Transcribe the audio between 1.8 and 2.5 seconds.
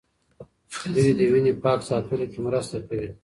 ساتلو کې